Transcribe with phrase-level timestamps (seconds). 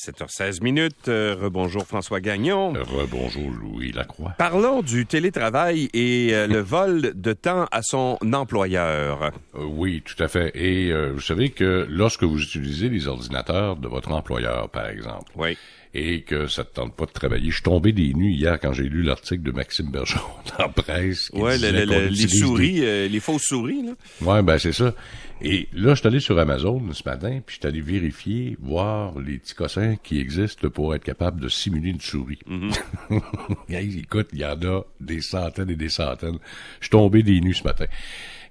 [0.00, 1.08] 7h16 minutes.
[1.08, 2.72] Euh, rebonjour François Gagnon.
[2.72, 4.32] Rebonjour Louis Lacroix.
[4.38, 9.24] Parlons du télétravail et euh, le vol de temps à son employeur.
[9.54, 10.52] Euh, oui, tout à fait.
[10.54, 15.58] Et vous savez que lorsque vous utilisez les ordinateurs de votre employeur, par exemple, oui
[15.92, 17.50] et que ça te tente pas de travailler.
[17.50, 20.28] Je suis tombé des nues hier quand j'ai lu l'article de Maxime Bergeron
[20.58, 21.30] dans la presse.
[21.32, 23.92] Ouais, les souris, les fausses souris, là.
[24.22, 24.94] Ouais, ben c'est ça.
[25.42, 29.18] Et là, je suis allé sur Amazon ce matin, puis je suis allé vérifier, voir
[29.18, 32.38] les petits cossins qui existent pour être capable de simuler une souris.
[32.48, 32.70] Mm
[33.70, 36.38] Écoute, il y en a des centaines et des centaines.
[36.80, 37.86] Je suis tombé des nues ce matin.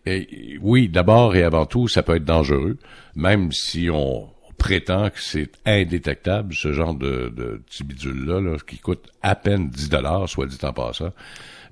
[0.05, 2.77] Et, oui, d'abord et avant tout, ça peut être dangereux,
[3.15, 8.77] même si on, prétend que c'est indétectable, ce genre de, de petit bidule-là, là, qui
[8.77, 11.11] coûte à peine 10 dollars, soit dit en passant.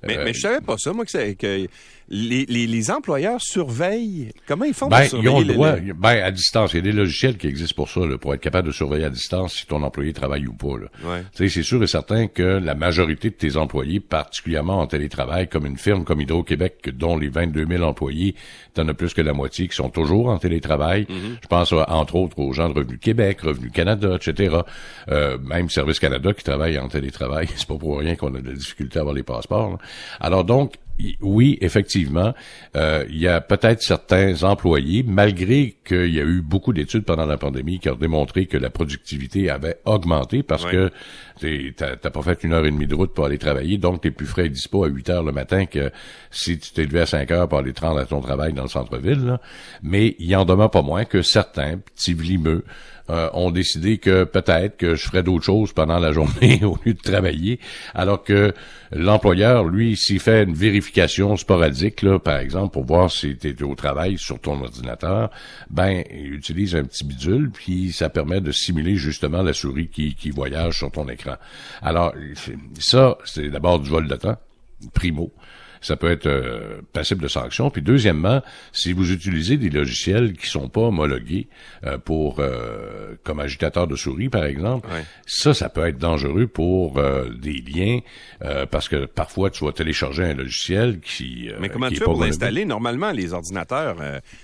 [0.06, 1.66] Mais, euh, mais je savais pas ça, moi, que, que
[2.10, 4.32] les, les, les, employeurs surveillent.
[4.46, 5.72] Comment ils font ben, pour surveiller ils ont le droit.
[5.96, 6.72] Ben, à distance.
[6.72, 9.04] Il y a des logiciels qui existent pour ça, là, pour être capable de surveiller
[9.04, 10.68] à distance si ton employé travaille ou pas.
[10.68, 11.22] Ouais.
[11.32, 15.76] C'est sûr et certain que la majorité de tes employés, particulièrement en télétravail, comme une
[15.76, 18.34] firme comme Hydro-Québec, dont les 22 000 employés,
[18.74, 21.02] t'en as plus que la moitié qui sont toujours en télétravail.
[21.02, 21.38] Mm-hmm.
[21.42, 24.56] Je pense entre autres aux gens de Revenu Québec, Revenu Canada, etc.
[25.10, 27.48] Euh, même Service Canada qui travaille en télétravail.
[27.56, 29.78] C'est pas pour rien qu'on a de la difficulté à avoir les passeports.
[30.20, 30.74] Alors donc,
[31.20, 32.34] oui, effectivement,
[32.76, 37.26] euh, il y a peut-être certains employés, malgré qu'il y a eu beaucoup d'études pendant
[37.26, 40.90] la pandémie qui ont démontré que la productivité avait augmenté parce que
[41.76, 44.26] t'as pas fait une heure et demie de route pour aller travailler, donc t'es plus
[44.26, 45.90] frais et dispo à 8 heures le matin que
[46.30, 48.62] si tu t'es levé à 5 heures pour aller te rendre à ton travail dans
[48.62, 49.38] le centre-ville.
[49.82, 52.64] Mais il en demeure pas moins que certains petits vlimeux
[53.10, 56.92] euh, ont décidé que peut-être que je ferais d'autres choses pendant la journée au lieu
[56.92, 57.58] de travailler,
[57.94, 58.52] alors que
[58.92, 60.87] l'employeur, lui, s'il fait une vérification
[61.36, 65.30] sporadique, là, par exemple, pour voir si tu es au travail sur ton ordinateur,
[65.70, 70.14] ben, il utilise un petit bidule, puis ça permet de simuler justement la souris qui,
[70.14, 71.36] qui voyage sur ton écran.
[71.82, 72.14] Alors,
[72.78, 74.36] ça, c'est d'abord du vol de temps,
[74.94, 75.32] primo
[75.80, 77.70] ça peut être euh, passible de sanction.
[77.70, 78.42] Puis deuxièmement,
[78.72, 81.48] si vous utilisez des logiciels qui sont pas homologués
[81.84, 84.88] euh, pour euh, comme agitateur de souris par exemple,
[85.26, 87.00] ça ça peut être dangereux pour
[87.40, 88.00] des liens
[88.70, 92.64] parce que parfois tu vas télécharger un logiciel qui Mais comment tu fais pour l'installer?
[92.64, 93.96] Normalement les ordinateurs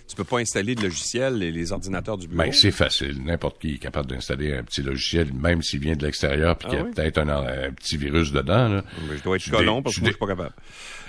[0.09, 2.43] tu peux pas installer de logiciel les, les ordinateurs du bureau.
[2.43, 6.05] Ben, c'est facile, n'importe qui est capable d'installer un petit logiciel même s'il vient de
[6.05, 8.85] l'extérieur puis qu'il y a ah peut-être un, petit virus dedans là.
[9.17, 10.53] je dois être colon parce que moi je suis pas capable.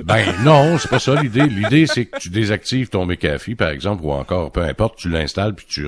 [0.04, 1.48] Ben non, c'est pas ça l'idée.
[1.48, 5.54] L'idée, c'est que tu désactives ton McAfee, par exemple, ou encore, peu importe, tu l'installes,
[5.54, 5.88] puis tu,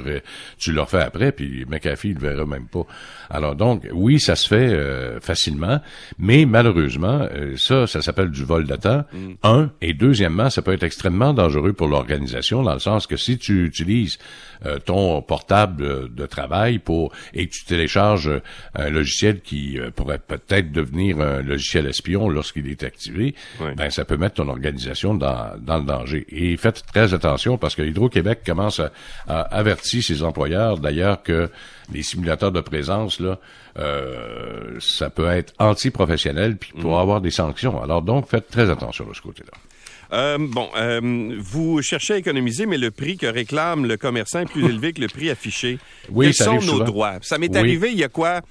[0.58, 2.86] tu le refais après, puis McAfee, il le verra même pas.
[3.30, 5.82] Alors donc, oui, ça se fait euh, facilement,
[6.18, 9.04] mais malheureusement, euh, ça, ça s'appelle du vol de temps.
[9.12, 9.34] Mm.
[9.44, 13.38] Un, et deuxièmement, ça peut être extrêmement dangereux pour l'organisation, dans le sens que si
[13.38, 14.18] tu utilises
[14.66, 18.32] euh, ton portable de travail pour et que tu télécharges
[18.74, 23.36] un logiciel qui pourrait peut-être devenir un logiciel espion lorsqu'il est activé,
[23.76, 26.26] ben ça peut mettre ton organisation dans, dans le danger.
[26.30, 28.92] Et faites très attention parce que Hydro-Québec commence à,
[29.28, 31.50] à avertir ses employeurs d'ailleurs que
[31.94, 33.40] les simulateurs de présence, là,
[33.78, 37.02] euh, ça peut être anti-professionnel puis pour mhm.
[37.02, 37.82] avoir des sanctions.
[37.82, 39.52] Alors donc, faites très attention de ce côté-là.
[40.14, 44.46] Euh, bon, euh, vous cherchez à économiser, mais le prix que réclame le commerçant est
[44.46, 45.80] plus élevé que le prix affiché.
[46.10, 47.16] Oui, Quels ça sont nos droits?
[47.22, 48.42] Ça m'est arrivé il y a quoi?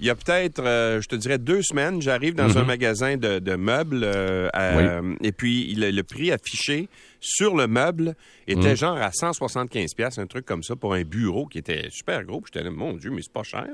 [0.00, 2.66] Il y a peut-être, euh, je te dirais, deux semaines, j'arrive dans un mhm.
[2.66, 6.88] magasin de, meubles euh, et puis le, prix affiché
[7.20, 8.16] sur le meuble
[8.48, 8.76] était mhm.
[8.76, 12.42] genre à 175 pièces, un truc comme ça pour un bureau qui était super gros.
[12.44, 13.68] J'étais là, mon Dieu, mais c'est pas cher.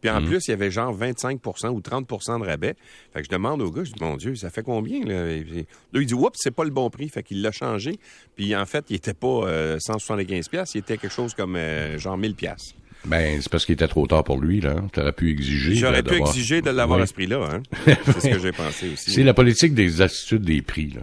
[0.00, 0.28] Puis en mhm.
[0.28, 2.74] plus, il y avait genre 25% ou 30% de rabais.
[3.12, 5.04] Fait que je demande au gars, je dis, mon Dieu, ça fait combien?
[5.04, 5.54] Là, là
[5.92, 7.10] il dit, oups, c'est pas le bon prix.
[7.10, 7.98] Fait qu'il l'a changé.
[8.34, 11.58] Puis en fait, il était pas 175 euh, pièces, il était quelque chose comme
[11.98, 12.74] genre 1000 pièces.
[13.06, 14.74] Ben, c'est parce qu'il était trop tard pour lui, là.
[14.92, 15.74] Tu aurais pu exiger.
[15.74, 17.62] J'aurais pu exiger de l'avoir à ce prix-là, hein.
[18.04, 19.12] C'est ce que j'ai pensé aussi.
[19.12, 21.02] C'est la politique des attitudes des prix, là.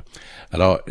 [0.51, 0.81] Alors,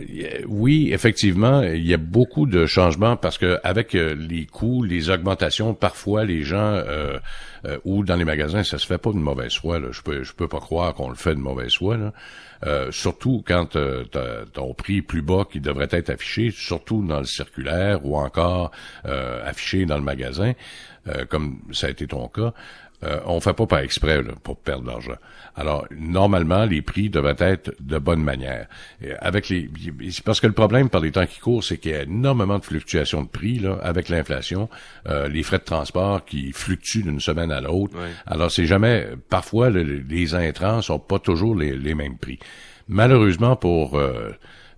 [0.49, 5.09] oui, effectivement, il y a beaucoup de changements parce que avec euh, les coûts, les
[5.09, 7.21] augmentations, parfois les gens euh,
[7.65, 9.81] euh, ou dans les magasins, ça se fait pas de mauvaise foi.
[9.91, 11.97] Je peux, je peux pas croire qu'on le fait de mauvaise foi.
[12.65, 14.05] Euh, surtout quand euh,
[14.53, 18.71] ton prix plus bas qui devrait être affiché, surtout dans le circulaire ou encore
[19.05, 20.53] affiché dans le magasin,
[21.29, 22.53] comme ça a été ton cas.
[23.05, 25.17] Euh, on fait pas par exprès pour perdre de l'argent.
[25.57, 28.69] Alors normalement, les prix devraient être de bonne manière.
[29.21, 29.69] avec les,
[30.25, 32.65] parce que le problème par les temps qui courent, c'est qu'il y a énormément de
[32.65, 34.69] fluctuations de prix là, avec l'inflation,
[35.09, 37.95] euh, les frais de transport qui fluctuent d'une semaine à l'autre.
[38.27, 42.39] Alors c'est jamais, parfois les intrants sont pas toujours les, mêmes prix.
[42.89, 44.31] Malheureusement pour euh,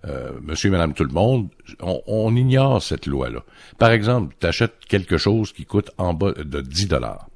[0.05, 1.49] euh, monsieur et madame tout le monde,
[1.79, 3.43] on, on ignore cette loi-là.
[3.77, 7.27] Par exemple, tu achètes quelque chose qui coûte en bas de 10 dollars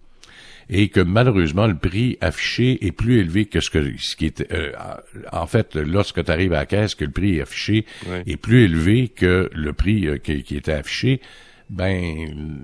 [0.70, 4.48] et que malheureusement le prix affiché est plus élevé que ce que ce qui était
[4.54, 4.72] euh,
[5.32, 7.86] en fait lorsque tu arrives à la caisse que le prix affiché
[8.26, 11.22] est plus élevé que le prix euh, qui, qui, était affiché.
[11.70, 12.56] Ben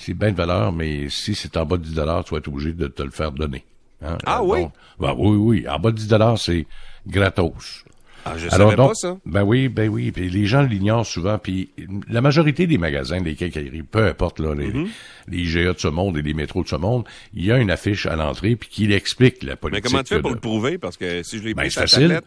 [0.00, 2.48] c'est bien de valeur mais si c'est en bas de 10 dollars tu vas être
[2.48, 3.64] obligé de te le faire donner
[4.02, 4.18] hein.
[4.26, 4.66] ah oui?
[4.98, 6.66] Ben, oui oui en bas de 10 dollars c'est
[7.06, 7.84] gratos
[8.24, 9.18] ah, je Alors, donc, pas ça.
[9.26, 10.10] Ben oui, ben oui.
[10.10, 11.38] Puis les gens l'ignorent souvent.
[11.38, 11.70] Puis
[12.08, 14.88] la majorité des magasins, des quincailleries, peu importe là, les, mm
[15.28, 17.70] les IGA de ce monde et les métros de ce monde, il y a une
[17.70, 19.84] affiche à l'entrée puis qui explique la politique.
[19.84, 20.76] Mais comment tu fais pour le prouver?
[20.76, 22.20] Parce que si je l'ai ben, facile.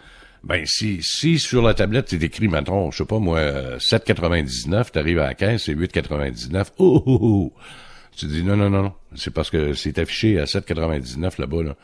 [0.44, 3.40] Ben, si, si sur la tablette, c'est écrit, maintenant, je sais pas, moi,
[3.78, 6.68] 7,99, t'arrives à la caisse, c'est 8,99.
[6.78, 7.54] Oh, oh, oh,
[8.16, 8.94] Tu dis, non, non, non, non.
[9.16, 11.76] C'est parce que c'est affiché à 7,99 là-bas, là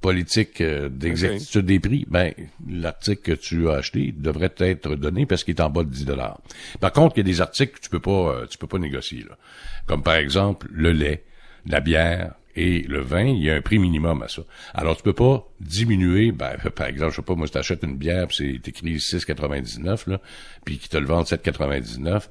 [0.00, 2.32] politique euh, d'exactitude des prix, ben
[2.68, 6.04] l'article que tu as acheté devrait être donné parce qu'il est en bas de 10
[6.04, 6.40] dollars.
[6.80, 8.78] Par contre, il y a des articles que tu peux pas euh, tu peux pas
[8.78, 9.24] négocier.
[9.86, 11.24] Comme par exemple le lait,
[11.66, 14.42] la bière, et le vin, il y a un prix minimum à ça.
[14.74, 17.96] Alors, tu peux pas diminuer, ben, par exemple, je sais pas, moi, si t'achètes une
[17.96, 20.20] bière, c'est écrit 6,99, là,
[20.64, 22.28] puis qui te le vendent 7,99,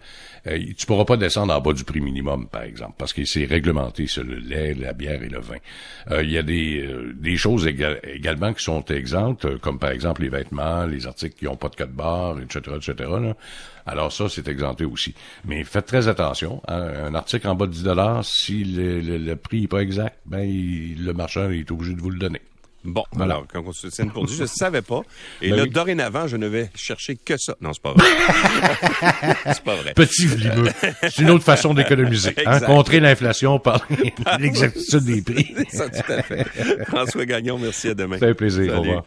[0.47, 3.45] euh, tu pourras pas descendre en bas du prix minimum, par exemple, parce que c'est
[3.45, 5.57] réglementé sur le lait, la bière et le vin.
[6.11, 9.91] Euh, il y a des, euh, des choses également qui sont exemptes, euh, comme par
[9.91, 13.35] exemple les vêtements, les articles qui n'ont pas de code barre, etc., etc., là.
[13.87, 15.15] Alors ça, c'est exempté aussi.
[15.45, 16.61] Mais faites très attention.
[16.67, 16.91] Hein.
[17.07, 17.85] Un article en bas de 10
[18.23, 22.19] si le, le, prix n'est pas exact, ben le marchand est obligé de vous le
[22.19, 22.41] donner.
[22.83, 23.33] Bon, voilà.
[23.33, 25.01] alors, quand on se tient pour je ne savais pas.
[25.41, 27.55] Et ben là, dorénavant, je ne vais chercher que ça.
[27.59, 28.05] Non, c'est pas vrai.
[29.45, 29.93] c'est pas vrai.
[29.93, 30.69] Petit vlimeux.
[31.01, 32.33] C'est une autre façon d'économiser.
[32.45, 32.61] Hein?
[32.61, 33.85] Contrer l'inflation par
[34.39, 35.53] l'exactitude des prix.
[35.69, 36.45] ça, tout à fait.
[36.85, 38.17] François Gagnon, merci à demain.
[38.19, 38.77] C'est un plaisir.
[38.77, 39.03] Au revoir.